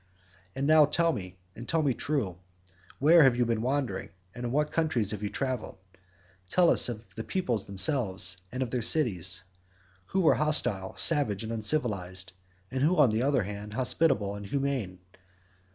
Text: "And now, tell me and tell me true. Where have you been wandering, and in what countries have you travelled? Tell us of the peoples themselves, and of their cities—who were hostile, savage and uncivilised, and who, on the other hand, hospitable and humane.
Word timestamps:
"And 0.55 0.65
now, 0.65 0.85
tell 0.85 1.13
me 1.13 1.37
and 1.55 1.69
tell 1.69 1.83
me 1.83 1.93
true. 1.93 2.39
Where 2.97 3.21
have 3.21 3.35
you 3.35 3.45
been 3.45 3.61
wandering, 3.61 4.09
and 4.33 4.45
in 4.47 4.51
what 4.51 4.71
countries 4.71 5.11
have 5.11 5.21
you 5.21 5.29
travelled? 5.29 5.77
Tell 6.49 6.71
us 6.71 6.89
of 6.89 7.05
the 7.13 7.23
peoples 7.23 7.65
themselves, 7.65 8.37
and 8.51 8.63
of 8.63 8.71
their 8.71 8.81
cities—who 8.81 10.19
were 10.19 10.33
hostile, 10.33 10.97
savage 10.97 11.43
and 11.43 11.53
uncivilised, 11.53 12.33
and 12.71 12.81
who, 12.81 12.97
on 12.97 13.11
the 13.11 13.21
other 13.21 13.43
hand, 13.43 13.75
hospitable 13.75 14.33
and 14.33 14.47
humane. 14.47 14.97